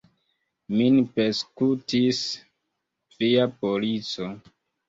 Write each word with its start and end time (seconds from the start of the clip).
Min 0.79 0.97
persekutis 1.19 2.23
via 3.21 3.47
polico. 3.61 4.31